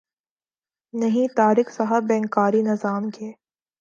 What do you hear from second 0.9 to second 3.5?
نہیں طارق صاحب بینک کاری نظام کے